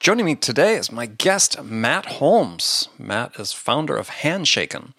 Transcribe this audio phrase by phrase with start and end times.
[0.00, 2.88] Joining me today is my guest, Matt Holmes.
[3.00, 4.94] Matt is founder of Handshaken.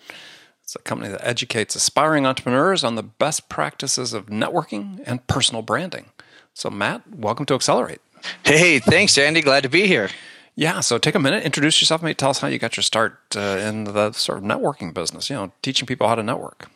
[0.61, 5.61] It's a company that educates aspiring entrepreneurs on the best practices of networking and personal
[5.61, 6.07] branding.
[6.53, 8.01] So, Matt, welcome to Accelerate.
[8.43, 9.41] Hey, thanks, Andy.
[9.41, 10.09] Glad to be here.
[10.55, 13.19] Yeah, so take a minute, introduce yourself, maybe tell us how you got your start
[13.37, 16.69] uh, in the sort of networking business, you know, teaching people how to network.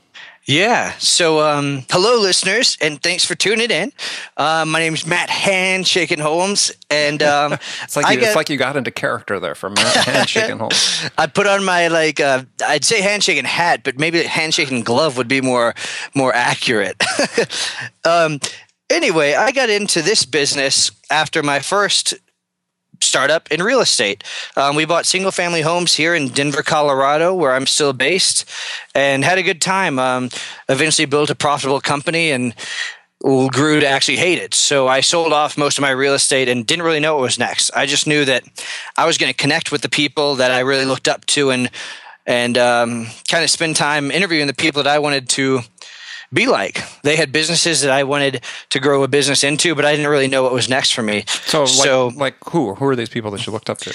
[0.46, 0.94] Yeah.
[0.98, 3.94] So, um, hello, listeners, and thanks for tuning in.
[4.36, 8.58] Uh, my name is Matt Handshaken Holmes, and um, it's like you, it's like you
[8.58, 11.10] got into character there for Matt Handshaken Holmes.
[11.18, 15.30] I put on my like uh, I'd say handshaking hat, but maybe handshaking glove would
[15.30, 15.76] be more
[16.14, 17.02] more accurate.
[18.06, 18.42] um,
[18.90, 22.16] anyway, I got into this business after my first
[23.04, 24.24] startup in real estate.
[24.56, 28.50] Um, we bought single family homes here in Denver, Colorado, where I'm still based,
[28.96, 30.00] and had a good time.
[30.00, 30.30] Um,
[30.70, 32.56] eventually built a profitable company and
[33.24, 34.54] grew to actually hate it.
[34.54, 37.40] So I sold off most of my real estate and didn't really know what was
[37.40, 37.72] next.
[37.74, 38.44] I just knew that
[38.98, 41.70] I was going to connect with the people that I really looked up to and
[42.26, 45.60] and um, kind of spend time interviewing the people that I wanted to
[46.34, 46.82] be like.
[47.04, 50.28] They had businesses that I wanted to grow a business into, but I didn't really
[50.28, 51.26] know what was next for me.
[51.28, 52.76] So, so like, like who?
[52.76, 53.94] Who are these people that you looked up to?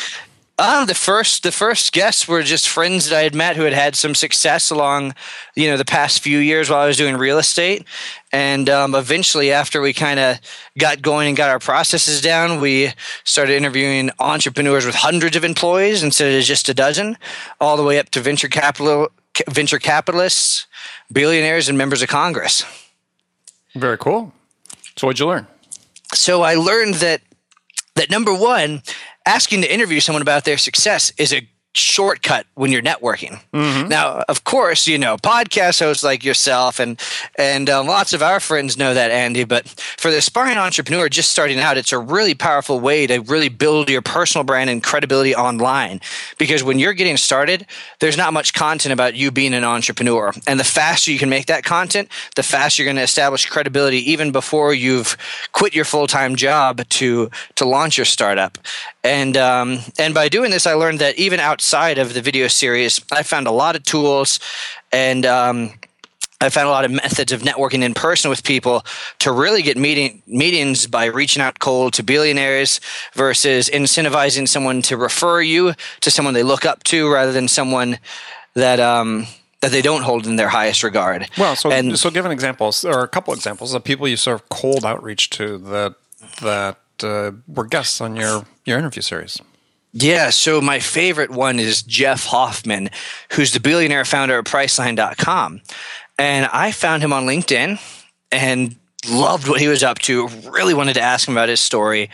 [0.61, 3.73] Um, the first the first guests were just friends that I had met who had
[3.73, 5.15] had some success along,
[5.55, 7.87] you know, the past few years while I was doing real estate,
[8.33, 10.41] and um, eventually, after we kind of
[10.77, 12.93] got going and got our processes down, we
[13.23, 17.17] started interviewing entrepreneurs with hundreds of employees instead of just a dozen,
[17.61, 19.11] all the way up to venture capital
[19.49, 20.67] venture capitalists,
[21.13, 22.65] billionaires, and members of Congress.
[23.75, 24.33] Very cool.
[24.97, 25.47] So, what'd you learn?
[26.15, 27.23] So, I learned that
[27.95, 28.83] that number one,
[29.27, 33.41] asking to interview someone about their success is a shortcut when you're networking.
[33.53, 33.89] Mm-hmm.
[33.89, 37.01] Now, of course, you know podcast hosts like yourself and
[37.37, 39.45] and uh, lots of our friends know that, Andy.
[39.45, 39.69] But
[39.99, 43.89] for the aspiring entrepreneur just starting out, it's a really powerful way to really build
[43.89, 46.01] your personal brand and credibility online.
[46.39, 47.67] Because when you're getting started,
[48.01, 51.47] there's not much content about you being an entrepreneur, and the faster you can make
[51.47, 55.17] that content, the faster you're going to establish credibility even before you've
[55.53, 58.59] quit your full time job to to launch your startup.
[59.05, 63.01] And um, and by doing this, I learned that even outside of the video series,
[63.13, 64.41] I found a lot of tools
[64.93, 65.25] and.
[65.27, 65.73] Um,
[66.41, 68.85] I found a lot of methods of networking in person with people
[69.19, 72.81] to really get meeting meetings by reaching out cold to billionaires
[73.15, 77.99] versus incentivizing someone to refer you to someone they look up to rather than someone
[78.55, 79.27] that um,
[79.63, 81.29] that they don't hold in their highest regard.
[81.37, 84.41] Well, so and, so give an example or a couple examples of people you sort
[84.41, 85.95] of cold outreach to that
[86.41, 89.41] that uh, were guests on your your interview series.
[89.93, 92.91] Yeah, so my favorite one is Jeff Hoffman,
[93.33, 95.63] who's the billionaire founder of Priceline.com.
[96.19, 97.81] And I found him on LinkedIn
[98.31, 98.77] and
[99.07, 102.11] loved what he was up to, really wanted to ask him about his story.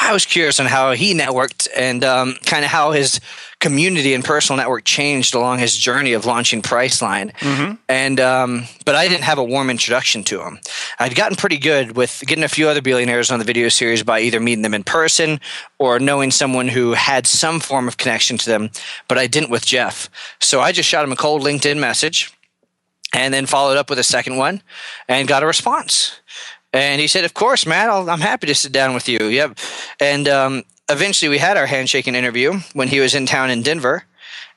[0.00, 3.20] I was curious on how he networked and um, kind of how his
[3.60, 7.32] community and personal network changed along his journey of launching Priceline.
[7.32, 7.74] Mm-hmm.
[7.88, 10.60] And um, but I didn't have a warm introduction to him.
[10.98, 14.20] I'd gotten pretty good with getting a few other billionaires on the video series by
[14.20, 15.40] either meeting them in person
[15.78, 18.70] or knowing someone who had some form of connection to them,
[19.08, 20.10] but I didn't with Jeff.
[20.40, 22.32] So I just shot him a cold LinkedIn message
[23.12, 24.62] and then followed up with a second one
[25.08, 26.20] and got a response.
[26.72, 27.88] And he said, "Of course, Matt.
[27.88, 29.58] i am happy to sit down with you." Yep.
[30.00, 34.04] And um, eventually we had our handshaking interview when he was in town in Denver,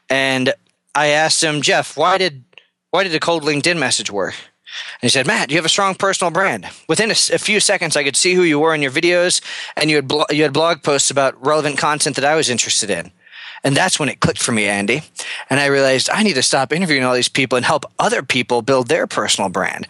[0.09, 0.53] and
[0.94, 2.44] I asked him, Jeff, why did
[2.90, 4.35] why did the cold LinkedIn message work?
[5.01, 6.67] And he said, Matt, you have a strong personal brand.
[6.88, 9.41] Within a, a, few seconds, I could see who you were in your videos,
[9.75, 12.90] and you had blo- you had blog posts about relevant content that I was interested
[12.90, 13.11] in.
[13.63, 15.03] And that's when it clicked for me, Andy.
[15.49, 18.61] And I realized I need to stop interviewing all these people and help other people
[18.61, 19.87] build their personal brand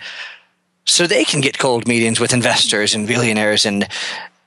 [0.85, 3.87] so they can get cold meetings with investors and billionaires and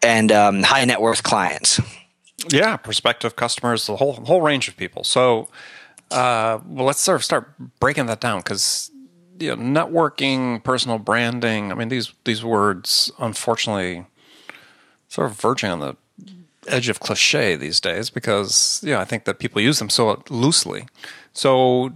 [0.03, 1.81] and um, high net worth clients.
[2.50, 5.05] Yeah, prospective customers, the whole whole range of people.
[5.05, 5.49] So,
[6.11, 8.91] uh, well, let's sort of start breaking that down because
[9.38, 11.73] you know, networking, personal branding.
[11.73, 14.05] I mean, these these words, unfortunately,
[15.09, 15.97] sort of verging on the
[16.69, 20.87] edge of cliche these days because yeah, I think that people use them so loosely.
[21.33, 21.93] So,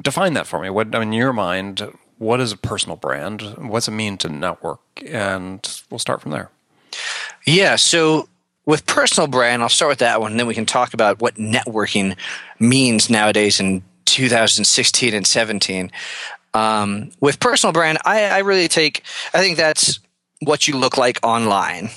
[0.00, 0.70] define that for me.
[0.70, 3.42] What in your mind, what is a personal brand?
[3.56, 4.80] What's it mean to network?
[5.06, 6.50] And we'll start from there.
[7.46, 7.76] Yeah.
[7.76, 8.28] So
[8.66, 11.36] with personal brand, I'll start with that one, and then we can talk about what
[11.36, 12.16] networking
[12.58, 15.90] means nowadays in 2016 and 17.
[16.52, 19.02] Um, with personal brand, I, I really take,
[19.32, 19.98] I think that's
[20.40, 21.90] what you look like online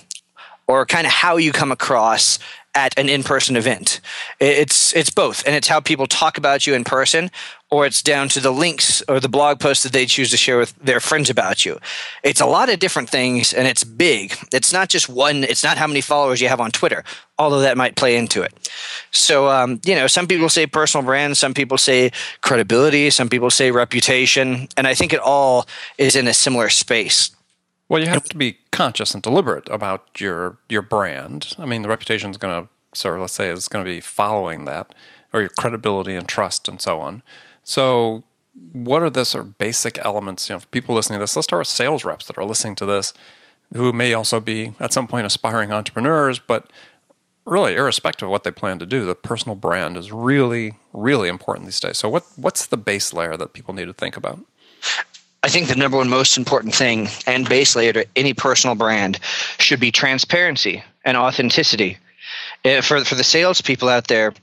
[0.68, 2.40] or kind of how you come across
[2.76, 4.02] at an in-person event.
[4.40, 7.30] It's it's both, and it's how people talk about you in person,
[7.70, 10.58] or it's down to the links or the blog posts that they choose to share
[10.58, 11.80] with their friends about you.
[12.24, 14.36] It's a lot of different things, and it's big.
[14.52, 15.44] It's not just one.
[15.44, 17.04] It's not how many followers you have on Twitter,
[17.38, 18.54] although that might play into it.
[19.12, 22.12] So um, you know, some people say personal brand, some people say
[22.42, 25.68] credibility, some people say reputation, and I think it all
[26.00, 27.30] is in a similar space.
[27.90, 31.54] Well, you have to be conscious and deliberate about your your brand.
[31.58, 34.00] I mean, the reputation is going to, sort of, let's say, is going to be
[34.00, 34.94] following that,
[35.34, 37.24] or your credibility and trust and so on.
[37.64, 38.24] So,
[38.72, 40.50] what are the sort of basic elements?
[40.50, 42.86] You know, people listening to this, let's start with sales reps that are listening to
[42.86, 43.14] this,
[43.74, 46.72] who may also be at some point aspiring entrepreneurs, but
[47.46, 51.68] really, irrespective of what they plan to do, the personal brand is really, really important
[51.68, 51.98] these days.
[51.98, 54.40] So, what what's the base layer that people need to think about?
[55.44, 59.20] I think the number one most important thing and base layer to any personal brand
[59.60, 61.98] should be transparency and authenticity.
[62.66, 64.34] Uh, for, for the salespeople out there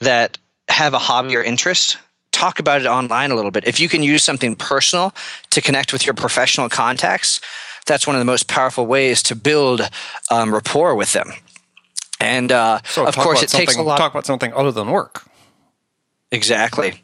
[0.00, 0.36] that
[0.68, 1.96] have a hobby or interest,
[2.30, 3.66] talk about it online a little bit.
[3.66, 5.14] If you can use something personal
[5.50, 7.40] to connect with your professional contacts,
[7.86, 9.88] that's one of the most powerful ways to build
[10.30, 11.32] um, rapport with them.
[12.20, 13.96] And uh, so of course, it takes a lot.
[13.96, 15.26] Talk about something other than work.
[16.30, 17.02] Exactly.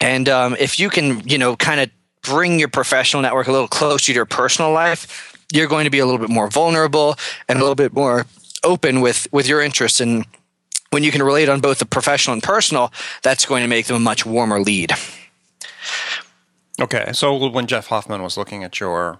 [0.00, 1.90] And um, if you can, you know, kind of
[2.26, 6.00] bring your professional network a little closer to your personal life, you're going to be
[6.00, 7.16] a little bit more vulnerable
[7.48, 8.26] and a little bit more
[8.64, 10.00] open with with your interests.
[10.00, 10.26] And
[10.90, 12.92] when you can relate on both the professional and personal,
[13.22, 14.92] that's going to make them a much warmer lead.
[16.80, 19.18] Okay, so when Jeff Hoffman was looking at your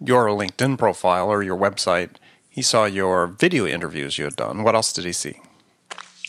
[0.00, 2.10] your LinkedIn profile or your website,
[2.48, 4.62] he saw your video interviews you had done.
[4.62, 5.40] What else did he see?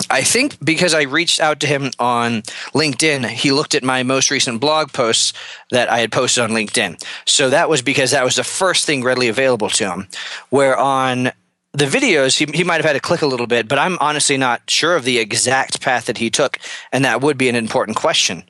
[0.09, 2.41] I think because I reached out to him on
[2.73, 5.33] LinkedIn, he looked at my most recent blog posts
[5.71, 7.03] that I had posted on LinkedIn.
[7.25, 10.07] So that was because that was the first thing readily available to him.
[10.49, 11.31] Where on
[11.73, 14.37] the videos, he, he might have had to click a little bit, but I'm honestly
[14.37, 16.59] not sure of the exact path that he took.
[16.91, 18.43] And that would be an important question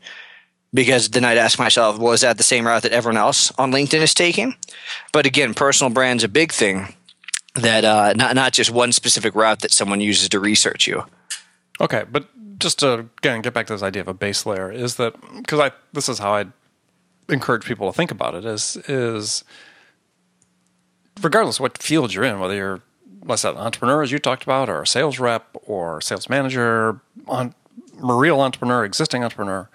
[0.74, 4.02] because then I'd ask myself, was that the same route that everyone else on LinkedIn
[4.02, 4.56] is taking?
[5.12, 6.96] But again, personal brand's a big thing
[7.56, 11.04] that uh, not, not just one specific route that someone uses to research you.
[11.84, 12.28] Okay, but
[12.60, 15.60] just to again get back to this idea of a base layer is that because
[15.60, 16.46] I this is how I
[17.30, 19.44] encourage people to think about it is is
[21.22, 22.82] regardless what field you're in, whether you're
[23.26, 27.00] let's say an entrepreneur as you talked about, or a sales rep, or sales manager,
[27.28, 27.54] on
[28.02, 29.70] a real entrepreneur, existing entrepreneur,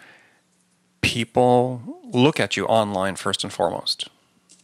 [1.00, 4.08] people look at you online first and foremost.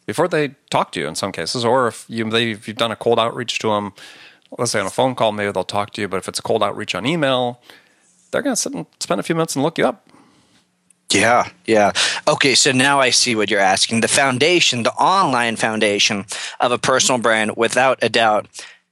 [0.07, 2.97] Before they talk to you in some cases, or if you if you've done a
[2.97, 3.93] cold outreach to them
[4.59, 6.09] let's say on a phone call, maybe they'll talk to you.
[6.09, 7.61] But if it's a cold outreach on email,
[8.31, 10.09] they're going to sit and spend a few minutes and look you up.
[11.13, 11.93] Yeah, yeah.
[12.27, 14.01] Okay, so now I see what you're asking.
[14.01, 16.25] The foundation, the online foundation
[16.61, 18.49] of a personal brand, without a doubt,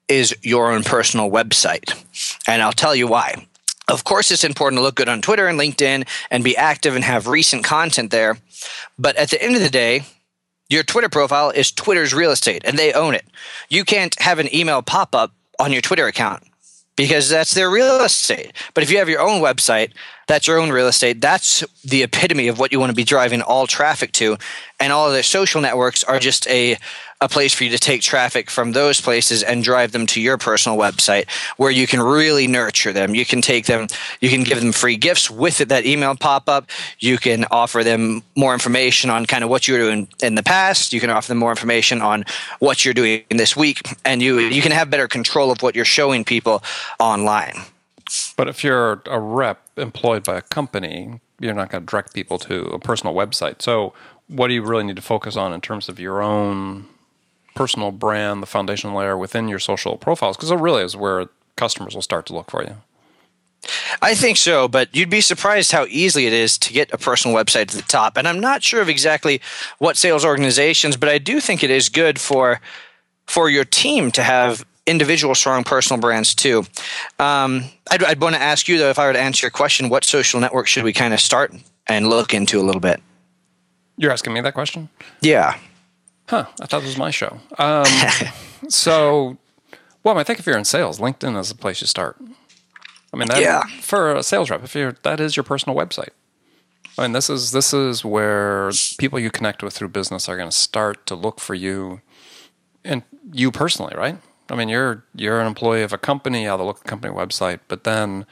[0.09, 1.95] is your own personal website.
[2.47, 3.47] And I'll tell you why.
[3.89, 7.05] Of course, it's important to look good on Twitter and LinkedIn and be active and
[7.05, 8.39] have recent content there.
[8.99, 10.05] But at the end of the day,
[10.69, 13.25] your Twitter profile is Twitter's real estate and they own it.
[13.69, 16.43] You can't have an email pop up on your Twitter account
[16.97, 18.53] because that's their real estate.
[18.75, 19.93] But if you have your own website,
[20.27, 21.21] that's your own real estate.
[21.21, 24.37] That's the epitome of what you want to be driving all traffic to.
[24.79, 26.77] And all of the social networks are just a
[27.23, 30.37] a place for you to take traffic from those places and drive them to your
[30.37, 33.15] personal website where you can really nurture them.
[33.15, 33.87] You can take them,
[34.21, 36.69] you can give them free gifts with it, that email pop up.
[36.99, 40.43] You can offer them more information on kind of what you were doing in the
[40.43, 40.93] past.
[40.93, 42.25] You can offer them more information on
[42.59, 43.81] what you're doing this week.
[44.05, 46.63] And you, you can have better control of what you're showing people
[46.99, 47.55] online.
[48.37, 52.39] But if you're a rep employed by a company, you're not going to direct people
[52.41, 53.63] to a personal website.
[53.63, 53.95] So,
[54.29, 56.87] what do you really need to focus on in terms of your own
[57.55, 60.37] personal brand, the foundation layer within your social profiles?
[60.37, 62.77] Because it really is where customers will start to look for you.
[64.01, 67.37] I think so, but you'd be surprised how easily it is to get a personal
[67.37, 68.17] website to the top.
[68.17, 69.41] And I'm not sure of exactly
[69.79, 72.61] what sales organizations, but I do think it is good for
[73.27, 76.65] for your team to have individual strong personal brands too.
[77.21, 79.89] Um, I'd, I'd want to ask you though, if I were to answer your question,
[79.89, 81.55] what social network should we kind of start
[81.87, 83.01] and look into a little bit?
[83.97, 84.89] You're asking me that question?
[85.21, 85.57] Yeah.
[86.33, 86.47] Huh.
[86.63, 87.41] I thought this was my show.
[87.59, 87.85] Um,
[88.71, 89.37] so,
[90.03, 92.17] well, I think if you're in sales, LinkedIn is the place you start.
[93.13, 93.65] I mean, that, yeah.
[93.83, 96.09] for a sales rep, if you're that is your personal website.
[96.97, 100.49] I mean, this is this is where people you connect with through business are going
[100.49, 102.01] to start to look for you,
[102.83, 104.17] and you personally, right?
[104.49, 106.49] I mean, you're you're an employee of a company.
[106.49, 108.25] I'll look at the company website, but then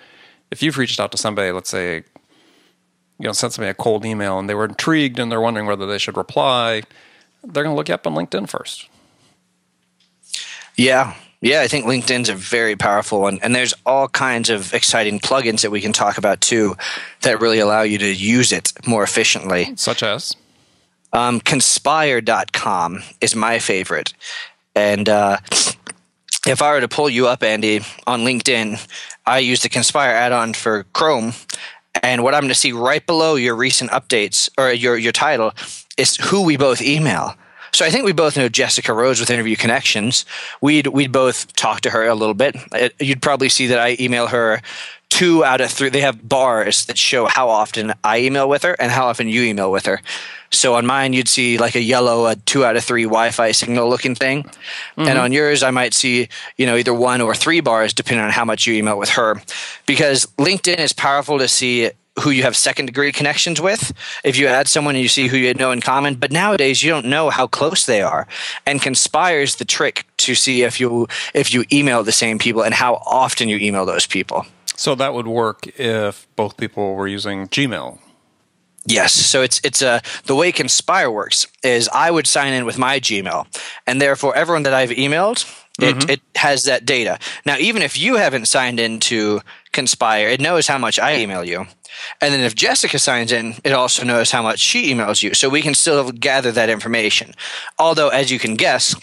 [0.51, 1.97] if you've reached out to somebody, let's say
[3.19, 5.85] you know sent somebody a cold email and they were intrigued and they're wondering whether
[5.85, 6.81] they should reply,
[7.43, 8.89] they're going to look you up on LinkedIn first.
[10.77, 11.15] Yeah.
[11.43, 13.39] Yeah, I think LinkedIn's a very powerful one.
[13.43, 16.77] And there's all kinds of exciting plugins that we can talk about too
[17.23, 19.75] that really allow you to use it more efficiently.
[19.77, 20.37] Such as?
[21.13, 24.13] Um, conspire.com is my favorite.
[24.75, 25.39] And uh,
[26.47, 28.87] if I were to pull you up, Andy, on LinkedIn,
[29.27, 31.33] I use the Conspire add on for Chrome.
[32.03, 35.53] And what I'm going to see right below your recent updates or your, your title
[35.97, 37.35] is who we both email.
[37.73, 40.25] So I think we both know Jessica Rose with Interview Connections.
[40.61, 42.57] We'd we'd both talk to her a little bit.
[42.99, 44.61] You'd probably see that I email her
[45.09, 45.89] two out of three.
[45.89, 49.43] They have bars that show how often I email with her and how often you
[49.43, 50.01] email with her.
[50.53, 53.89] So on mine, you'd see like a yellow, a two out of three Wi-Fi signal
[53.89, 55.03] looking thing, mm-hmm.
[55.03, 58.33] and on yours, I might see you know either one or three bars depending on
[58.33, 59.41] how much you email with her.
[59.87, 63.93] Because LinkedIn is powerful to see who you have second degree connections with.
[64.25, 66.91] If you add someone and you see who you know in common, but nowadays you
[66.91, 68.27] don't know how close they are.
[68.67, 72.75] And Conspire's the trick to see if you if you email the same people and
[72.75, 74.47] how often you email those people.
[74.77, 77.99] So that would work if both people were using Gmail.
[78.87, 79.13] Yes.
[79.13, 82.79] So it's it's a uh, the way Conspire works is I would sign in with
[82.79, 83.47] my Gmail,
[83.87, 85.45] and therefore everyone that I've emailed,
[85.79, 86.11] it, mm-hmm.
[86.11, 87.19] it has that data.
[87.45, 89.41] Now, even if you haven't signed into
[89.73, 91.67] Conspire, it knows how much I email you.
[92.21, 95.35] And then if Jessica signs in, it also knows how much she emails you.
[95.35, 97.35] So we can still gather that information.
[97.79, 98.97] Although, as you can guess,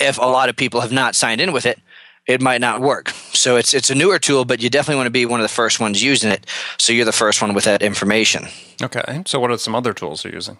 [0.00, 1.78] if a lot of people have not signed in with it,
[2.26, 3.10] it might not work.
[3.32, 5.54] So it's it's a newer tool, but you definitely want to be one of the
[5.54, 6.46] first ones using it.
[6.78, 8.46] So you're the first one with that information.
[8.80, 9.22] Okay.
[9.26, 10.56] So what are some other tools you're using?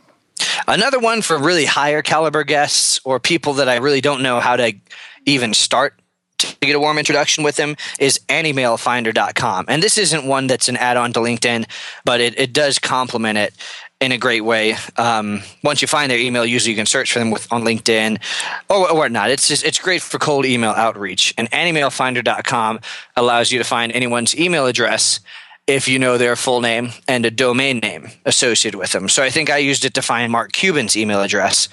[0.67, 4.57] Another one for really higher caliber guests or people that I really don't know how
[4.57, 4.73] to
[5.25, 6.02] even start
[6.43, 9.67] to get a warm introduction with them is anymailfinder.com.
[9.69, 11.67] And this isn't one that's an add on to LinkedIn,
[12.05, 13.55] but it, it does complement it
[14.01, 14.77] in a great way.
[14.97, 18.21] Um, once you find their email, usually you can search for them with, on LinkedIn
[18.69, 19.31] or, or whatnot.
[19.31, 21.33] It's just, it's great for cold email outreach.
[21.39, 22.81] And anymailfinder.com
[23.17, 25.21] allows you to find anyone's email address
[25.67, 29.09] if you know their full name and a domain name associated with them.
[29.09, 31.69] So I think I used it to find Mark Cuban's email address.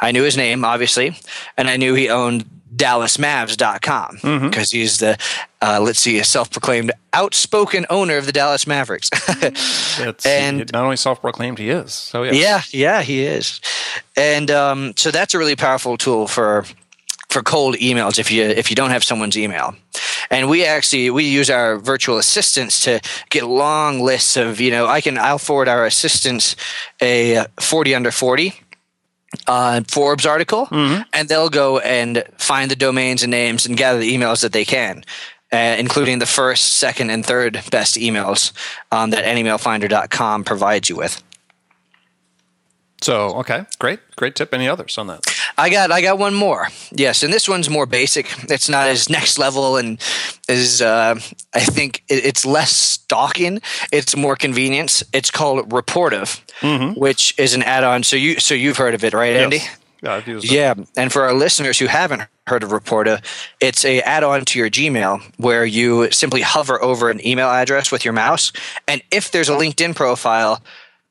[0.00, 1.16] I knew his name, obviously,
[1.56, 4.76] and I knew he owned DallasMavs.com because mm-hmm.
[4.76, 5.18] he's the,
[5.62, 9.10] uh, let's see, a self proclaimed outspoken owner of the Dallas Mavericks.
[10.26, 11.92] and not only self proclaimed, he is.
[11.92, 12.34] So, yes.
[12.34, 13.60] yeah, yeah, he is.
[14.16, 16.64] And um, so that's a really powerful tool for
[17.34, 19.74] for cold emails if you if you don't have someone's email
[20.30, 24.86] and we actually we use our virtual assistants to get long lists of you know
[24.86, 26.54] i can i'll forward our assistants
[27.02, 28.54] a 40 under 40
[29.46, 31.02] uh, Forbes article, mm-hmm.
[31.12, 34.64] and they'll go and find the domains and names and gather the emails that they
[34.64, 35.04] can,
[35.52, 38.52] uh, including the first, second, and third best emails
[38.92, 41.22] um, that anymailfinder.com provides you with.
[43.04, 44.54] So okay, great, great tip.
[44.54, 45.20] Any others on that?
[45.58, 46.68] I got I got one more.
[46.90, 48.26] Yes, and this one's more basic.
[48.50, 50.00] It's not as next level and
[50.48, 51.16] is uh,
[51.52, 53.60] I think it's less stalking.
[53.92, 55.02] It's more convenience.
[55.12, 56.98] It's called Rapportive, mm-hmm.
[56.98, 58.04] which is an add-on.
[58.04, 59.56] So you so you've heard of it, right, Andy?
[59.56, 59.76] Yes.
[60.02, 60.50] Yeah, I've used it.
[60.50, 63.22] Yeah, and for our listeners who haven't heard of Rapportive,
[63.60, 68.04] it's a add-on to your Gmail where you simply hover over an email address with
[68.04, 68.50] your mouse,
[68.88, 70.62] and if there's a LinkedIn profile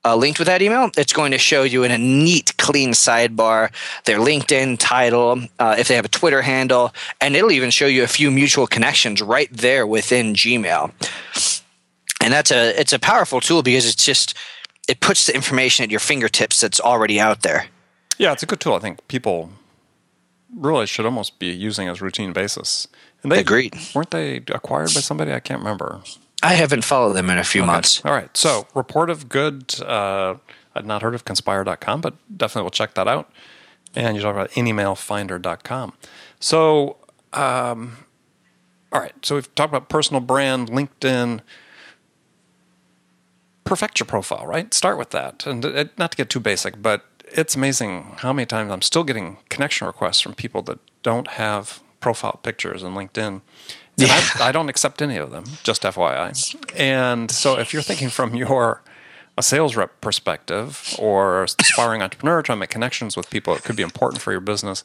[0.05, 3.71] uh, linked with that email, it's going to show you in a neat, clean sidebar
[4.05, 8.03] their LinkedIn title, uh, if they have a Twitter handle, and it'll even show you
[8.03, 10.91] a few mutual connections right there within Gmail.
[12.21, 14.37] And that's a it's a powerful tool because it's just
[14.87, 17.65] it puts the information at your fingertips that's already out there.
[18.17, 18.75] Yeah, it's a good tool.
[18.75, 19.49] I think people
[20.55, 22.87] really should almost be using as routine basis.
[23.23, 23.75] And they agreed.
[23.95, 25.33] Weren't they acquired by somebody?
[25.33, 26.01] I can't remember.
[26.43, 27.71] I haven't followed them in a few okay.
[27.71, 28.03] months.
[28.03, 28.35] All right.
[28.35, 29.79] So, Rapportive good.
[29.81, 30.35] Uh,
[30.75, 33.31] I'd not heard of conspire.com, but definitely we'll check that out.
[33.95, 35.93] And you talk about anymailfinder.com.
[36.39, 36.97] So,
[37.31, 37.97] um,
[38.91, 39.13] all right.
[39.25, 41.39] So, we've talked about personal brand, LinkedIn.
[43.63, 44.73] Perfect your profile, right?
[44.73, 45.45] Start with that.
[45.45, 49.05] And it, not to get too basic, but it's amazing how many times I'm still
[49.05, 53.41] getting connection requests from people that don't have profile pictures in LinkedIn.
[53.95, 54.07] Yeah.
[54.09, 56.33] I, I, don't accept any of them, just FYI.
[56.75, 58.81] And so if you're thinking from your
[59.37, 63.75] a sales rep perspective or aspiring entrepreneur trying to make connections with people, it could
[63.75, 64.83] be important for your business,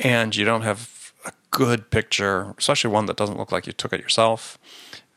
[0.00, 3.92] and you don't have a good picture, especially one that doesn't look like you took
[3.92, 4.58] it yourself.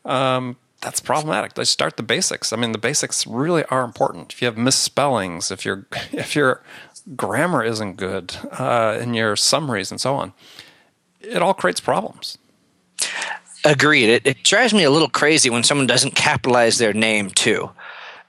[0.04, 1.58] Um, that's problematic.
[1.58, 2.52] Let's start the basics.
[2.52, 4.32] I mean, the basics really are important.
[4.32, 6.62] If you have misspellings, if your if your
[7.16, 10.32] grammar isn't good, uh, in your summaries and so on,
[11.20, 12.38] it all creates problems.
[13.64, 14.08] Agreed.
[14.08, 17.70] It, it drives me a little crazy when someone doesn't capitalize their name too.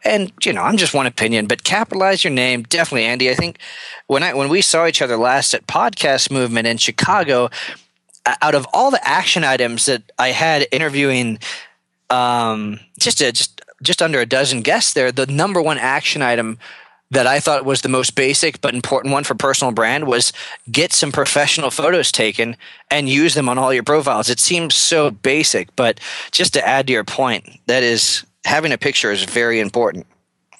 [0.03, 3.29] and you know, I'm just one opinion, but capitalize your name definitely, Andy.
[3.29, 3.59] I think
[4.07, 7.49] when I when we saw each other last at Podcast Movement in Chicago,
[8.41, 11.39] out of all the action items that I had interviewing,
[12.09, 16.57] um, just a, just just under a dozen guests there, the number one action item
[17.11, 20.33] that I thought was the most basic but important one for personal brand was
[20.71, 22.55] get some professional photos taken
[22.89, 24.29] and use them on all your profiles.
[24.29, 25.99] It seems so basic, but
[26.31, 30.07] just to add to your point, that is having a picture is very important.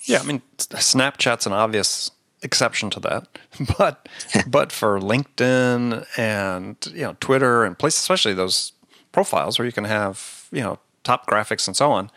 [0.03, 2.12] Yeah, I mean, Snapchat's an obvious
[2.43, 3.27] exception to that,
[3.77, 4.10] but
[4.48, 8.74] but for LinkedIn and you know Twitter and places, especially those
[9.12, 12.12] profiles where you can have you know top graphics and so on,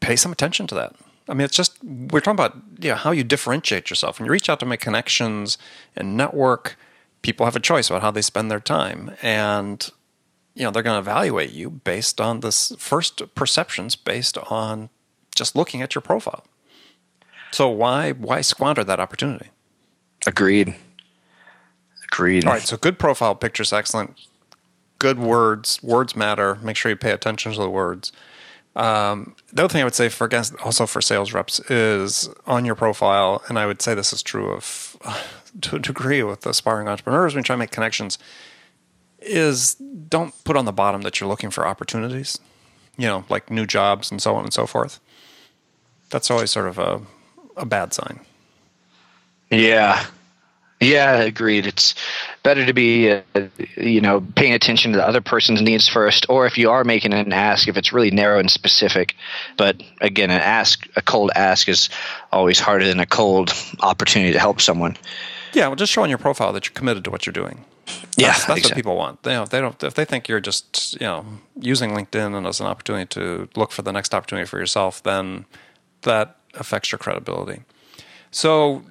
[0.00, 0.94] pay some attention to that.
[1.28, 4.18] I mean, it's just we're talking about you know how you differentiate yourself.
[4.18, 5.56] When you reach out to make connections
[5.96, 6.76] and network,
[7.22, 9.90] people have a choice about how they spend their time, and
[10.54, 14.90] you know they're going to evaluate you based on this first perceptions based on
[15.34, 16.44] just looking at your profile.
[17.50, 19.48] So why why squander that opportunity?
[20.26, 20.74] Agreed.
[22.04, 22.44] Agreed.
[22.44, 22.62] All right.
[22.62, 24.20] So good profile pictures, excellent.
[24.98, 25.82] Good words.
[25.82, 26.56] Words matter.
[26.56, 28.12] Make sure you pay attention to the words.
[28.76, 30.28] Um, the other thing I would say for
[30.64, 34.50] also for sales reps is on your profile, and I would say this is true
[34.50, 34.96] of
[35.62, 38.18] to a degree with aspiring entrepreneurs when you try to make connections,
[39.20, 42.38] is don't put on the bottom that you're looking for opportunities,
[42.96, 45.00] you know, like new jobs and so on and so forth.
[46.10, 47.00] That's always sort of a
[47.56, 48.20] a bad sign.
[49.50, 50.04] Yeah,
[50.84, 51.66] yeah, agreed.
[51.66, 51.94] It's
[52.42, 53.22] better to be, uh,
[53.76, 57.12] you know, paying attention to the other person's needs first, or if you are making
[57.12, 59.14] an ask, if it's really narrow and specific.
[59.56, 61.88] But again, an ask, a cold ask, is
[62.32, 64.96] always harder than a cold opportunity to help someone.
[65.52, 67.64] Yeah, well, just show on your profile that you're committed to what you're doing.
[68.16, 68.70] Yeah, that's, that's exactly.
[68.70, 69.22] what people want.
[69.22, 71.24] They, you know, they don't if they think you're just you know
[71.60, 75.44] using LinkedIn as an opportunity to look for the next opportunity for yourself, then
[76.02, 77.62] that affects your credibility.
[78.30, 78.82] So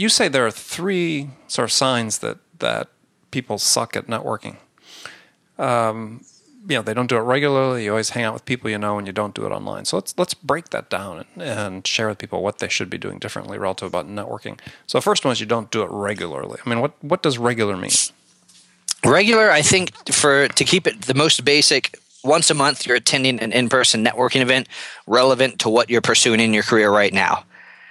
[0.00, 2.88] you say there are three sort of signs that that
[3.30, 4.56] people suck at networking.
[5.58, 6.24] Um,
[6.68, 7.84] you know, they don't do it regularly.
[7.84, 9.84] You always hang out with people you know, and you don't do it online.
[9.84, 12.98] So let's let's break that down and, and share with people what they should be
[12.98, 14.58] doing differently relative about networking.
[14.86, 16.58] So the first one is you don't do it regularly.
[16.64, 17.90] I mean, what what does regular mean?
[19.04, 23.38] Regular, I think, for to keep it the most basic, once a month you're attending
[23.40, 24.66] an in-person networking event
[25.06, 27.44] relevant to what you're pursuing in your career right now.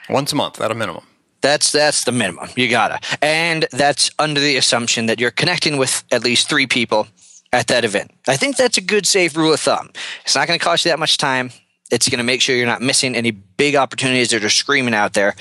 [0.10, 1.04] Once a month at a minimum.
[1.42, 2.50] That's that's the minimum.
[2.56, 7.08] You gotta, and that's under the assumption that you're connecting with at least three people
[7.52, 8.12] at that event.
[8.28, 9.92] I think that's a good safe rule of thumb.
[10.24, 11.52] It's not going to cost you that much time.
[11.92, 15.14] It's going to make sure you're not missing any big opportunities that are screaming out
[15.14, 15.36] there,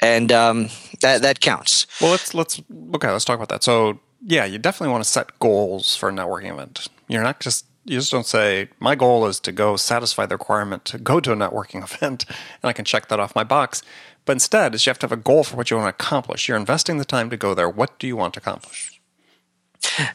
[0.00, 0.68] and um,
[1.00, 1.86] that that counts.
[2.00, 2.62] Well, let's let's
[2.94, 3.10] okay.
[3.10, 3.64] Let's talk about that.
[3.64, 6.88] So yeah, you definitely want to set goals for a networking event.
[7.08, 10.84] You're not just you just don't say my goal is to go satisfy the requirement
[10.86, 13.82] to go to a networking event, and I can check that off my box.
[14.26, 16.48] But instead, is you have to have a goal for what you want to accomplish.
[16.48, 17.68] You're investing the time to go there.
[17.68, 18.90] What do you want to accomplish?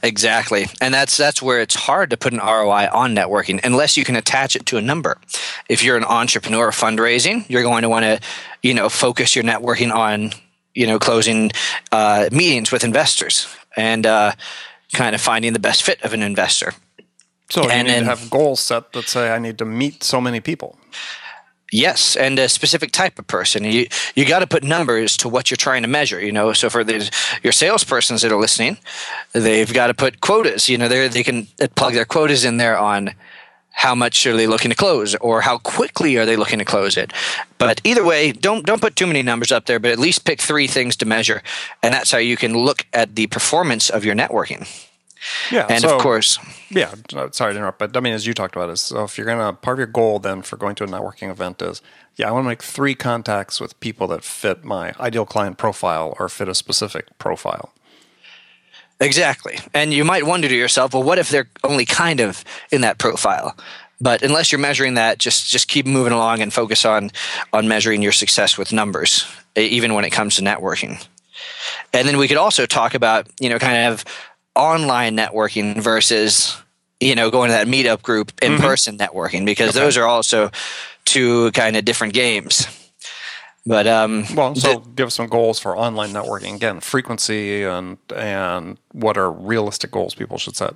[0.01, 0.65] Exactly.
[0.81, 4.15] And that's that's where it's hard to put an ROI on networking unless you can
[4.15, 5.17] attach it to a number.
[5.69, 8.19] If you're an entrepreneur fundraising, you're going to want to,
[8.63, 10.31] you know, focus your networking on,
[10.73, 11.51] you know, closing
[11.91, 14.31] uh, meetings with investors and uh,
[14.91, 16.73] kind of finding the best fit of an investor.
[17.51, 20.03] So you And need then- to have goals set that say I need to meet
[20.03, 20.77] so many people.
[21.71, 23.63] Yes, and a specific type of person.
[23.63, 26.19] You you got to put numbers to what you're trying to measure.
[26.19, 27.09] You know, so for the,
[27.43, 28.77] your salespersons that are listening,
[29.33, 30.67] they've got to put quotas.
[30.67, 33.13] You know, they they can uh, plug their quotas in there on
[33.71, 36.97] how much are they looking to close or how quickly are they looking to close
[36.97, 37.13] it.
[37.59, 39.79] But either way, don't don't put too many numbers up there.
[39.79, 41.43] But at least pick three things to measure,
[41.83, 44.67] and that's how you can look at the performance of your networking.
[45.51, 46.93] Yeah, And so- of course, Yeah,
[47.31, 49.53] sorry to interrupt, but I mean, as you talked about, is so if you're gonna
[49.53, 51.81] part of your goal then for going to a networking event is,
[52.15, 56.15] yeah, I want to make three contacts with people that fit my ideal client profile
[56.19, 57.73] or fit a specific profile.
[58.99, 59.59] Exactly.
[59.73, 62.97] And you might wonder to yourself, well, what if they're only kind of in that
[62.97, 63.55] profile?
[64.01, 67.11] But unless you're measuring that, just just keep moving along and focus on
[67.53, 71.05] on measuring your success with numbers, even when it comes to networking.
[71.93, 74.03] And then we could also talk about, you know, kind of
[74.55, 76.55] online networking versus,
[76.99, 80.51] you know, going to that meetup group in person networking because those are also
[81.05, 82.67] two kind of different games.
[83.65, 86.55] But um Well, so give us some goals for online networking.
[86.55, 90.73] Again, frequency and and what are realistic goals people should set.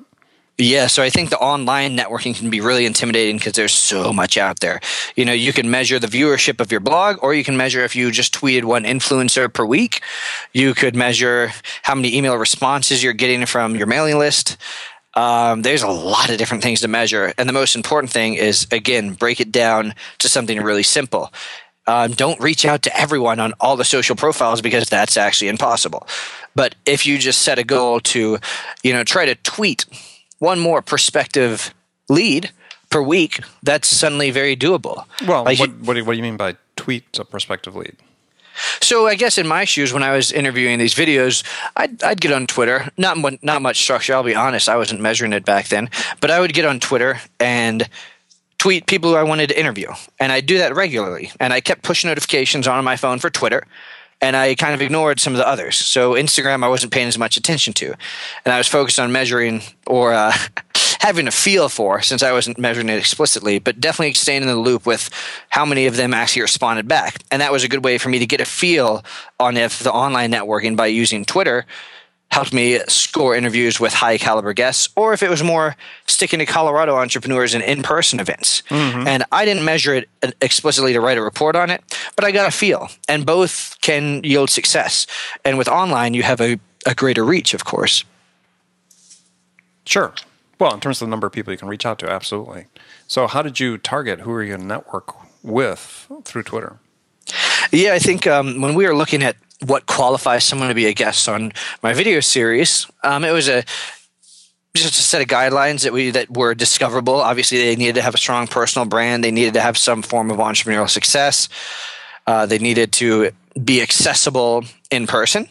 [0.60, 4.38] Yeah, so I think the online networking can be really intimidating because there's so much
[4.38, 4.82] out there.
[5.16, 7.96] You know, you can measure the viewership of your blog, or you can measure if
[7.96, 10.02] you just tweeted one influencer per week.
[10.54, 14.58] You could measure how many email responses you're getting from your mailing list.
[15.16, 17.34] Um, there's a lot of different things to measure.
[17.40, 21.34] And the most important thing is, again, break it down to something really simple.
[21.88, 26.08] Um, don't reach out to everyone on all the social profiles because that's actually impossible.
[26.56, 28.38] But if you just set a goal to,
[28.84, 29.86] you know, try to tweet
[30.44, 31.74] one more prospective
[32.10, 32.52] lead
[32.90, 35.06] per week, that's suddenly very doable.
[35.26, 37.96] Well, like what, what, do, what do you mean by tweet a prospective lead?
[38.82, 41.44] So I guess in my shoes, when I was interviewing these videos,
[41.76, 42.92] I'd, I'd get on Twitter.
[42.98, 44.14] Not not much structure.
[44.14, 44.70] I'll be honest.
[44.70, 45.90] I wasn't measuring it back then,
[46.22, 47.90] but I would get on Twitter and
[48.60, 49.90] tweet people who I wanted to interview.
[50.20, 51.32] And I do that regularly.
[51.40, 53.66] And I kept push notifications on my phone for Twitter.
[54.24, 55.76] And I kind of ignored some of the others.
[55.76, 57.94] So Instagram, I wasn't paying as much attention to.
[58.46, 60.32] And I was focused on measuring or uh,
[61.02, 64.56] having a feel for, since I wasn't measuring it explicitly, but definitely staying in the
[64.56, 65.10] loop with
[65.50, 67.22] how many of them actually responded back.
[67.32, 69.04] And that was a good way for me to get a feel
[69.42, 71.66] on if the online networking by using Twitter
[72.34, 75.76] helped me score interviews with high caliber guests, or if it was more
[76.08, 78.64] sticking to Colorado entrepreneurs and in person events.
[78.70, 79.08] Mm-hmm.
[79.08, 80.10] And I didn't measure it
[80.42, 81.84] explicitly to write a report on it,
[82.16, 85.06] but I got a feel, and both can yield success.
[85.46, 88.04] And with online, you have a, a greater reach, of course.
[89.86, 90.14] Sure.
[90.60, 92.66] Well, in terms of the number of people you can reach out to, absolutely.
[93.08, 96.80] So, how did you target who are you going to network with through Twitter?
[97.72, 100.94] Yeah, I think um, when we were looking at what qualifies someone to be a
[100.94, 102.88] guest on my video series.
[103.04, 103.64] Um, it was a
[104.76, 107.16] just a set of guidelines that we that were discoverable.
[107.16, 109.24] Obviously, they needed to have a strong personal brand.
[109.24, 111.48] They needed to have some form of entrepreneurial success.
[112.26, 113.32] Uh, they needed to
[113.64, 115.48] be accessible in person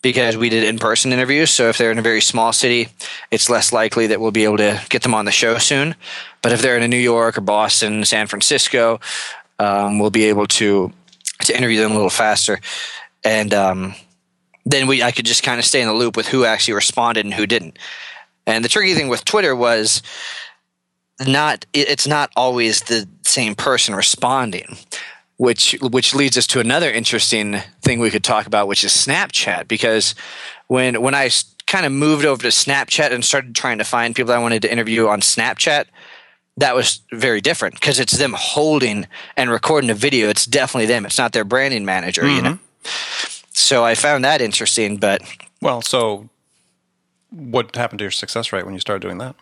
[0.00, 1.50] because we did in-person interviews.
[1.50, 2.88] So if they're in a very small city,
[3.30, 5.94] it's less likely that we'll be able to get them on the show soon.
[6.42, 9.00] But if they're in New York or Boston, San Francisco,
[9.58, 10.92] um, we'll be able to
[11.44, 12.60] to interview them a little faster
[13.24, 13.94] and um,
[14.64, 17.24] then we I could just kind of stay in the loop with who actually responded
[17.24, 17.78] and who didn't.
[18.46, 20.02] And the tricky thing with Twitter was
[21.26, 24.76] not it's not always the same person responding
[25.36, 29.68] which which leads us to another interesting thing we could talk about which is Snapchat
[29.68, 30.14] because
[30.68, 31.30] when when I
[31.66, 34.72] kind of moved over to Snapchat and started trying to find people I wanted to
[34.72, 35.86] interview on Snapchat
[36.58, 39.06] that was very different because it's them holding
[39.36, 42.36] and recording a video it's definitely them it's not their branding manager mm-hmm.
[42.36, 42.58] you know
[43.52, 45.22] so I found that interesting, but
[45.60, 46.28] well, so
[47.30, 49.34] what happened to your success rate when you started doing that?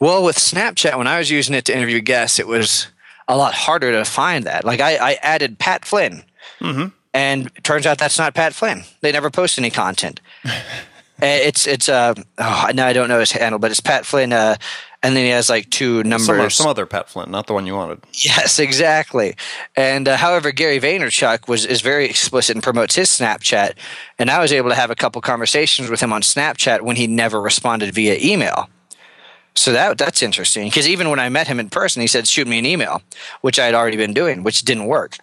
[0.00, 2.88] Well, with Snapchat, when I was using it to interview guests, it was
[3.28, 4.64] a lot harder to find that.
[4.64, 6.24] Like I, I added Pat Flynn,
[6.60, 6.88] mm-hmm.
[7.12, 8.84] and it turns out that's not Pat Flynn.
[9.00, 10.20] They never post any content.
[11.22, 14.56] it's it's uh oh, now I don't know his handle, but it's Pat Flynn uh,
[15.04, 16.26] and then he has like two numbers.
[16.26, 18.00] Some, some, other Pat Flynn, not the one you wanted.
[18.14, 19.36] Yes, exactly.
[19.76, 23.74] And uh, however, Gary Vaynerchuk was is very explicit and promotes his Snapchat,
[24.18, 27.06] and I was able to have a couple conversations with him on Snapchat when he
[27.06, 28.70] never responded via email.
[29.54, 32.48] So that that's interesting because even when I met him in person, he said, "Shoot
[32.48, 33.02] me an email,"
[33.42, 35.18] which I had already been doing, which didn't work.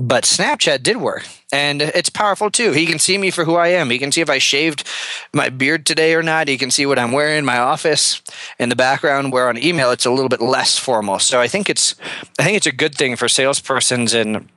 [0.00, 2.70] But Snapchat did work, and it's powerful too.
[2.70, 3.90] He can see me for who I am.
[3.90, 4.84] He can see if I shaved
[5.32, 6.46] my beard today or not.
[6.46, 8.22] He can see what I'm wearing in my office
[8.60, 9.32] in the background.
[9.32, 11.18] Where on email, it's a little bit less formal.
[11.18, 11.96] So I think it's
[12.38, 14.48] I think it's a good thing for salespersons and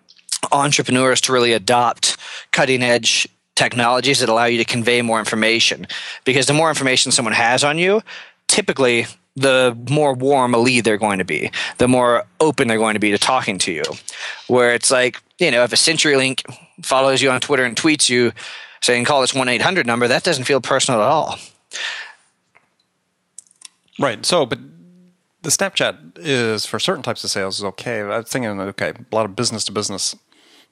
[0.52, 2.18] entrepreneurs to really adopt
[2.52, 5.88] cutting edge technologies that allow you to convey more information.
[6.24, 8.04] Because the more information someone has on you,
[8.48, 9.08] typically
[9.42, 13.00] the more warm a lead they're going to be, the more open they're going to
[13.00, 13.84] be to talking to you.
[14.48, 16.44] Where it's like, you know, if a CenturyLink
[16.84, 18.32] follows you on Twitter and tweets you
[18.82, 21.38] saying call this 1 800 number, that doesn't feel personal at all.
[24.00, 24.26] Right.
[24.26, 24.60] So, but
[25.42, 28.02] the Snapchat is for certain types of sales is okay.
[28.02, 30.16] I was thinking, okay, a lot of business to business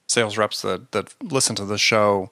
[0.06, 2.30] sales reps that, that listen to the show.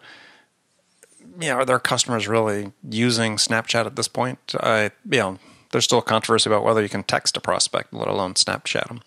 [1.40, 4.38] Yeah, are their customers really using Snapchat at this point?
[4.58, 5.38] I, you know,
[5.70, 9.00] there's still controversy about whether you can text a prospect, let alone Snapchat them.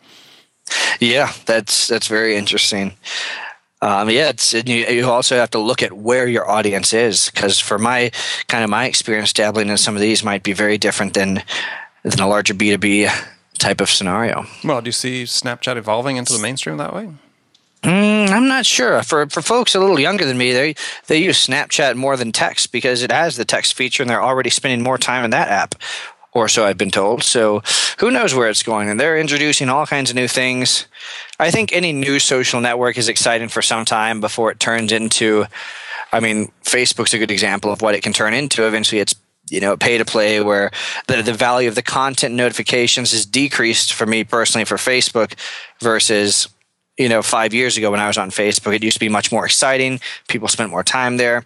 [0.99, 2.93] Yeah, that's that's very interesting.
[3.81, 7.59] Um, yeah, it's you, you, also have to look at where your audience is because
[7.59, 8.11] for my
[8.47, 11.41] kind of my experience dabbling in some of these might be very different than
[12.03, 13.09] than a larger B two B
[13.57, 14.45] type of scenario.
[14.63, 17.09] Well, do you see Snapchat evolving into the mainstream that way?
[17.81, 19.01] Mm, I'm not sure.
[19.01, 20.75] For for folks a little younger than me, they
[21.07, 24.51] they use Snapchat more than text because it has the text feature, and they're already
[24.51, 25.73] spending more time in that app
[26.33, 27.23] or so I've been told.
[27.23, 27.61] So
[27.99, 28.89] who knows where it's going?
[28.89, 30.87] And they're introducing all kinds of new things.
[31.39, 35.45] I think any new social network is exciting for some time before it turns into.
[36.13, 38.65] I mean, Facebook's a good example of what it can turn into.
[38.65, 39.15] Eventually, it's
[39.49, 40.71] you know pay to play where
[41.07, 45.33] the, the value of the content notifications is decreased for me personally for facebook
[45.81, 46.47] versus
[46.97, 49.31] you know five years ago when i was on facebook it used to be much
[49.31, 51.43] more exciting people spent more time there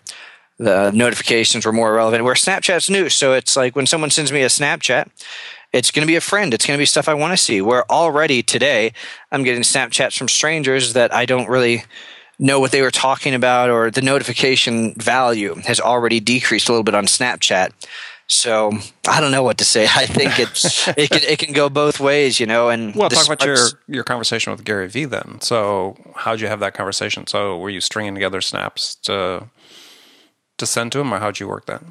[0.58, 2.24] the notifications were more relevant.
[2.24, 5.10] Where Snapchat's new, so it's like when someone sends me a Snapchat,
[5.74, 6.54] it's going to be a friend.
[6.54, 7.62] It's going to be stuff I want to see.
[7.62, 8.94] Where already today,
[9.32, 11.84] I'm getting Snapchats from strangers that I don't really
[12.39, 16.84] know what they were talking about, or the notification value has already decreased a little
[16.84, 17.72] bit on Snapchat.
[18.28, 18.72] So
[19.08, 19.84] I don't know what to say.
[19.96, 22.70] I think it's it can it can go both ways, you know.
[22.70, 25.39] And well, talk about your your conversation with Gary Vee then.
[25.41, 27.28] So how'd you have that conversation?
[27.28, 29.50] So were you stringing together snaps to
[30.58, 31.84] to send to him, or how'd you work that?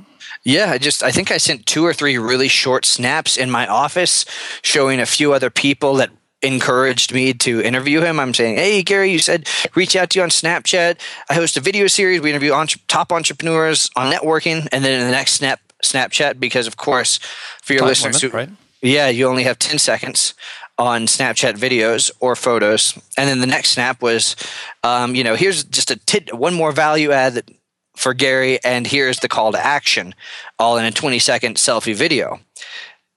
[0.42, 3.66] Yeah, I just I think I sent two or three really short snaps in my
[3.66, 4.24] office
[4.62, 6.10] showing a few other people that
[6.42, 8.20] encouraged me to interview him.
[8.20, 10.98] I'm saying, "Hey, Gary, you said reach out to you on Snapchat.
[11.30, 12.20] I host a video series.
[12.20, 16.66] We interview entre- top entrepreneurs on networking." And then in the next snap Snapchat, because
[16.66, 17.18] of course,
[17.62, 18.50] for your Time listeners, limit, who, right?
[18.82, 20.34] Yeah, you only have 10 seconds
[20.76, 22.98] on Snapchat videos or photos.
[23.16, 24.36] And then the next snap was,
[24.82, 27.50] um, you know, here's just a tit, one more value add that
[27.96, 30.14] for Gary, and here's the call to action,
[30.58, 32.40] all in a 20 second selfie video.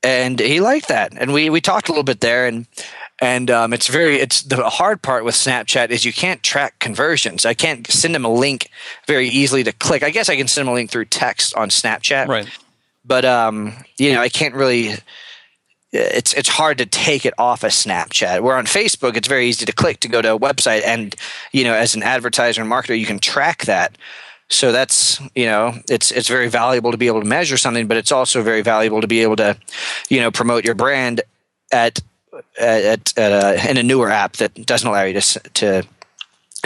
[0.04, 2.68] And he liked that, and we we talked a little bit there, and
[3.20, 7.46] and um, it's very it's the hard part with Snapchat is you can't track conversions.
[7.46, 8.70] I can't send him a link
[9.08, 10.04] very easily to click.
[10.04, 12.48] I guess I can send him a link through text on Snapchat, right?
[13.04, 14.94] But um, you know, I can't really
[15.92, 18.42] it's it's hard to take it off a of Snapchat.
[18.42, 21.16] Where on Facebook, it's very easy to click to go to a website, and
[21.52, 23.98] you know, as an advertiser and marketer, you can track that.
[24.50, 27.98] So that's you know it's it's very valuable to be able to measure something, but
[27.98, 29.58] it's also very valuable to be able to
[30.10, 31.22] you know promote your brand
[31.72, 32.00] at
[32.60, 35.84] at, at a, in a newer app that doesn't allow you to to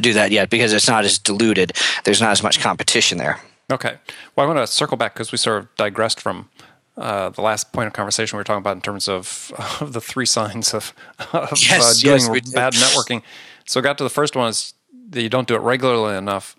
[0.01, 1.73] do that yet because it's not as diluted.
[2.03, 3.39] There's not as much competition there.
[3.71, 3.97] Okay.
[4.35, 6.49] Well, I want to circle back because we sort of digressed from
[6.97, 10.01] uh, the last point of conversation we were talking about in terms of, of the
[10.01, 10.93] three signs of,
[11.33, 13.21] of yes, uh, doing yes, bad networking.
[13.65, 14.73] So, got to the first one is
[15.09, 16.55] that you don't do it regularly enough.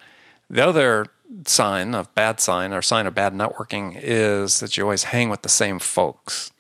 [0.53, 1.07] The other
[1.47, 5.41] sign of bad sign or sign of bad networking is that you always hang with
[5.41, 6.53] the same folks.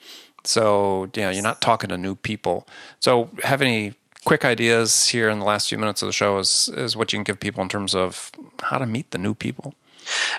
[0.45, 2.67] So, you know, you're not talking to new people.
[3.01, 3.93] So, have any
[4.25, 7.19] quick ideas here in the last few minutes of the show is, is what you
[7.19, 9.75] can give people in terms of how to meet the new people?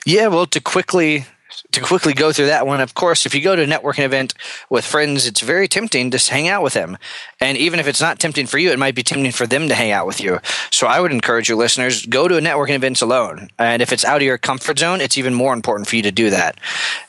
[0.03, 1.25] Yeah, well, to quickly
[1.71, 4.33] to quickly go through that one, of course, if you go to a networking event
[4.69, 6.97] with friends, it's very tempting to hang out with them.
[7.39, 9.75] And even if it's not tempting for you, it might be tempting for them to
[9.75, 10.39] hang out with you.
[10.71, 13.49] So I would encourage your listeners, go to a networking event alone.
[13.57, 16.11] And if it's out of your comfort zone, it's even more important for you to
[16.11, 16.59] do that.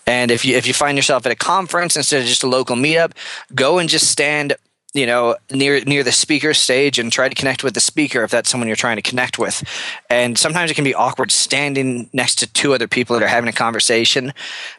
[0.07, 2.77] And if you if you find yourself at a conference instead of just a local
[2.77, 3.13] meetup,
[3.55, 4.55] go and just stand
[4.95, 8.31] you know near near the speaker stage and try to connect with the speaker if
[8.31, 9.63] that's someone you're trying to connect with.
[10.09, 13.49] And sometimes it can be awkward standing next to two other people that are having
[13.49, 14.33] a conversation.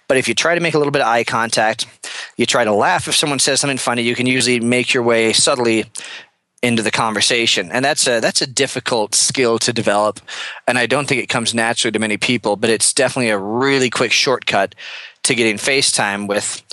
[0.07, 1.85] But if you try to make a little bit of eye contact
[2.37, 3.07] you try to laugh.
[3.07, 5.85] If someone says something funny you can usually make your way subtly
[6.63, 7.69] into the conversation.
[7.71, 10.21] And that's a that's a difficult skill to develop.
[10.67, 13.89] And i don't think it comes naturally to many people but it's definitely a really
[13.89, 14.73] quick shortcut
[15.25, 16.63] to getting FaceTime with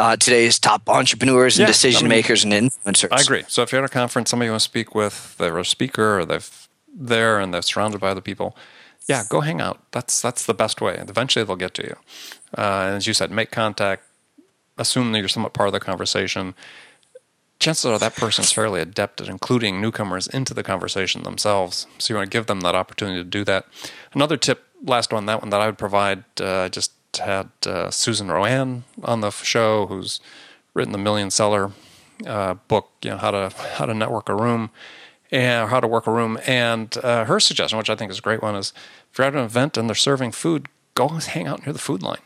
[0.00, 3.08] uh, today's top entrepreneurs and yeah, decision I mean, makers and influencers.
[3.12, 3.44] I agree.
[3.48, 6.20] So if you're at a conference, somebody you want to speak with, they're a speaker
[6.20, 6.40] or they're
[6.92, 8.56] there and they're surrounded by other people.
[9.06, 9.82] Yeah, go hang out.
[9.90, 10.96] That's that's the best way.
[10.96, 11.96] And Eventually, they'll get to you.
[12.56, 14.04] Uh, and as you said, make contact.
[14.78, 16.54] Assume that you're somewhat part of the conversation.
[17.58, 21.86] Chances are that person is fairly adept at including newcomers into the conversation themselves.
[21.98, 23.66] So you want to give them that opportunity to do that.
[24.14, 28.28] Another tip, last one, that one that I would provide, uh, just had uh, Susan
[28.28, 30.20] RoAne on the show, who's
[30.74, 31.72] written the million seller
[32.26, 34.70] uh, book, you know, how to how to network a room
[35.30, 36.38] and how to work a room.
[36.46, 38.72] And uh, her suggestion, which I think is a great one, is
[39.10, 42.02] if you're at an event and they're serving food, go hang out near the food
[42.02, 42.18] line.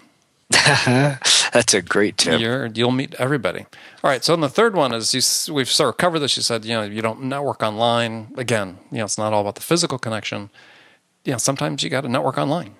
[0.50, 2.40] That's a great tip.
[2.74, 3.60] you will meet everybody.
[4.02, 4.22] All right.
[4.22, 6.36] So, the third one is you, we've sort of covered this.
[6.36, 8.32] You said, you know, you don't network online.
[8.36, 10.50] Again, you know, it's not all about the physical connection.
[11.24, 12.74] You know, sometimes you got to network online.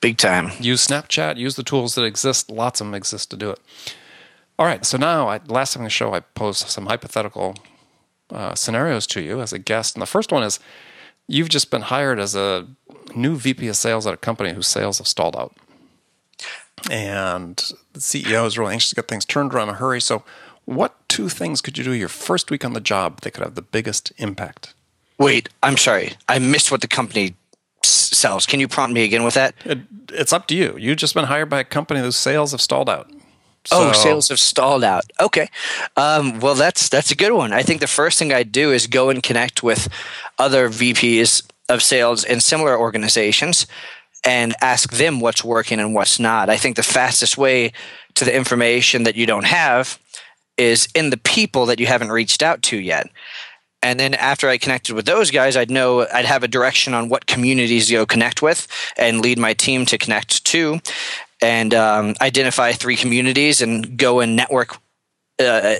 [0.00, 0.50] Big time.
[0.60, 2.50] Use Snapchat, use the tools that exist.
[2.50, 3.60] Lots of them exist to do it.
[4.58, 4.84] All right.
[4.84, 7.56] So now, I, last time in the show, I posed some hypothetical
[8.30, 9.94] uh, scenarios to you as a guest.
[9.94, 10.58] And the first one is
[11.28, 12.66] you've just been hired as a
[13.14, 15.54] new VP of sales at a company whose sales have stalled out.
[16.90, 17.56] And
[17.92, 20.00] the CEO is really anxious to get things turned around in a hurry.
[20.00, 20.24] So,
[20.66, 23.54] what two things could you do your first week on the job that could have
[23.54, 24.74] the biggest impact?
[25.18, 26.14] Wait, I'm sorry.
[26.28, 27.36] I missed what the company
[27.88, 28.46] sells.
[28.46, 29.54] Can you prompt me again with that?
[29.64, 29.78] It,
[30.10, 30.76] it's up to you.
[30.78, 33.10] You've just been hired by a company whose sales have stalled out.
[33.64, 33.88] So.
[33.88, 35.04] Oh, sales have stalled out.
[35.20, 35.48] Okay,
[35.96, 37.52] um, well that's that's a good one.
[37.52, 39.88] I think the first thing I'd do is go and connect with
[40.38, 43.66] other VPs of sales in similar organizations
[44.24, 46.48] and ask them what's working and what's not.
[46.48, 47.72] I think the fastest way
[48.14, 49.98] to the information that you don't have
[50.56, 53.08] is in the people that you haven't reached out to yet.
[53.86, 57.08] And then after I connected with those guys, I'd know I'd have a direction on
[57.08, 60.80] what communities to go connect with and lead my team to connect to
[61.40, 64.76] and um, identify three communities and go and network
[65.38, 65.76] uh,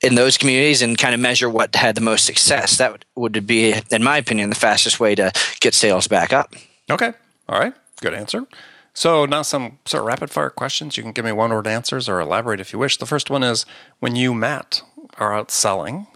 [0.00, 2.78] in those communities and kind of measure what had the most success.
[2.78, 6.54] That would be, in my opinion, the fastest way to get sales back up.
[6.88, 7.14] Okay.
[7.48, 7.74] All right.
[8.00, 8.46] Good answer.
[8.92, 10.96] So now some sort of rapid fire questions.
[10.96, 12.96] You can give me one word answers or elaborate if you wish.
[12.96, 13.66] The first one is
[13.98, 14.82] when you, Matt,
[15.18, 16.06] are out selling,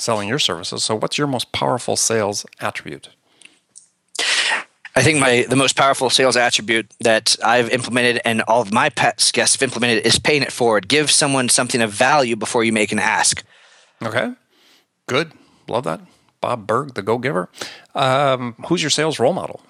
[0.00, 0.84] selling your services.
[0.84, 3.10] So what's your most powerful sales attribute?
[4.96, 8.88] I think my the most powerful sales attribute that I've implemented and all of my
[8.88, 10.88] pets guests have implemented is paying it forward.
[10.88, 13.44] Give someone something of value before you make an ask.
[14.02, 14.32] Okay,
[15.06, 15.32] good,
[15.68, 16.00] love that.
[16.40, 17.48] Bob Burg, the Go Giver.
[17.94, 19.60] Um, who's your sales role model?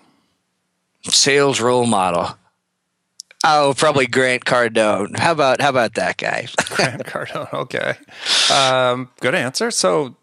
[1.02, 2.36] Sales role model.
[3.44, 5.18] Oh, probably Grant Cardone.
[5.18, 6.46] How about how about that guy?
[6.70, 7.52] Grant Cardone.
[7.52, 7.94] Okay,
[8.52, 9.70] um, good answer.
[9.70, 10.14] So,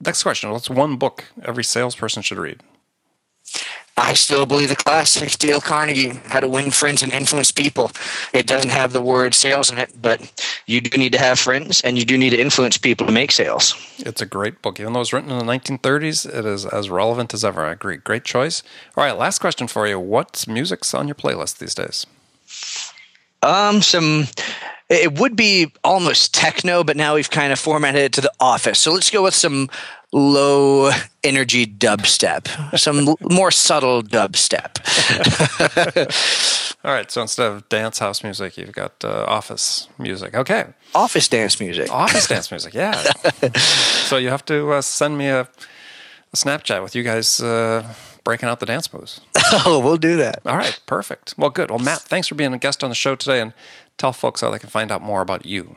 [0.00, 0.50] next question.
[0.50, 2.62] What's one book every salesperson should read?
[3.96, 7.92] I still believe the classic Dale Carnegie, How to Win Friends and Influence People.
[8.32, 10.20] It doesn't have the word sales in it, but
[10.66, 13.30] you do need to have friends and you do need to influence people to make
[13.30, 13.74] sales.
[13.98, 14.80] It's a great book.
[14.80, 17.64] Even though it was written in the 1930s, it is as relevant as ever.
[17.66, 17.98] I agree.
[17.98, 18.62] Great choice.
[18.96, 20.00] All right, last question for you.
[20.00, 22.06] What's music's on your playlist these days?
[23.42, 24.28] Um, some
[24.90, 28.80] it would be almost techno, but now we've kind of formatted it to the office.
[28.80, 29.70] So let's go with some
[30.12, 30.90] low
[31.22, 34.80] energy dubstep, some more subtle dubstep.
[36.84, 40.34] All right, so instead of dance house music, you've got uh, office music.
[40.34, 40.64] Okay.
[40.94, 41.92] Office dance music.
[41.92, 42.94] Office dance music, yeah.
[43.52, 45.46] so you have to uh, send me a, a,
[46.36, 49.20] Snapchat with you guys uh, breaking out the dance moves.
[49.66, 50.40] oh, we'll do that.
[50.46, 51.34] All right, perfect.
[51.36, 51.70] Well, good.
[51.70, 53.52] Well, Matt, thanks for being a guest on the show today and
[54.00, 55.76] tell folks how they can find out more about you.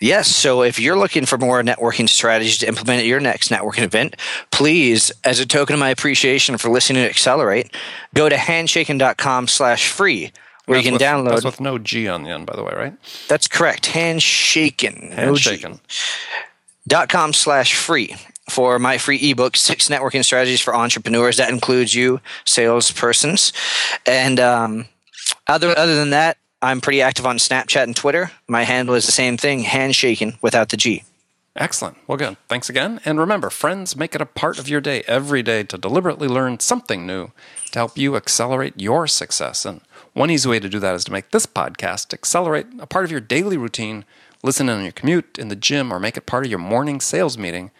[0.00, 0.28] Yes.
[0.28, 4.16] So if you're looking for more networking strategies to implement at your next networking event,
[4.50, 7.72] please, as a token of my appreciation for listening to Accelerate,
[8.12, 10.32] go to handshaken.com slash free
[10.66, 11.30] where you can with, download.
[11.30, 12.94] That's with no G on the end, by the way, right?
[13.28, 13.84] That's correct.
[13.86, 15.14] Handshaken.
[15.14, 15.80] Handshaken.
[16.88, 18.16] dot com slash free
[18.50, 21.36] for my free ebook, Six Networking Strategies for Entrepreneurs.
[21.36, 23.52] That includes you, salespersons.
[24.04, 24.86] And um,
[25.46, 28.30] other, other than that, I'm pretty active on Snapchat and Twitter.
[28.46, 31.02] My handle is the same thing, handshaking without the G.
[31.56, 31.98] Excellent.
[32.06, 32.36] Well, good.
[32.48, 33.00] Thanks again.
[33.04, 36.60] And remember, friends, make it a part of your day every day to deliberately learn
[36.60, 37.32] something new
[37.72, 39.66] to help you accelerate your success.
[39.66, 39.80] And
[40.14, 43.10] one easy way to do that is to make this podcast accelerate a part of
[43.10, 44.04] your daily routine.
[44.44, 47.00] Listen in on your commute, in the gym, or make it part of your morning
[47.00, 47.70] sales meeting.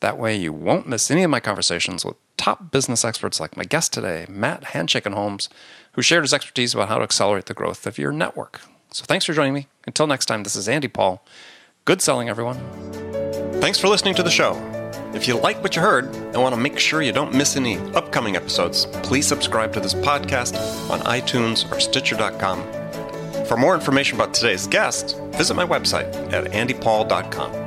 [0.00, 3.64] That way, you won't miss any of my conversations with top business experts like my
[3.64, 5.48] guest today, Matt Handshaken Holmes
[5.92, 8.60] who shared his expertise about how to accelerate the growth of your network.
[8.90, 9.68] So thanks for joining me.
[9.86, 11.24] Until next time, this is Andy Paul.
[11.84, 12.58] Good selling, everyone.
[13.60, 14.54] Thanks for listening to the show.
[15.14, 17.76] If you like what you heard and want to make sure you don't miss any
[17.94, 20.54] upcoming episodes, please subscribe to this podcast
[20.90, 22.62] on iTunes or Stitcher.com.
[23.46, 27.61] For more information about today's guest, visit my website at andypaul.com.